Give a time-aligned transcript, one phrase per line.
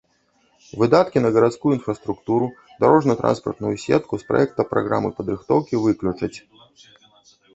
[0.83, 2.47] Выдаткі на гарадскую інфраструктуру,
[2.83, 6.33] дарожна-транспартную сетку з праекта праграмы падрыхтоўкі выключаць.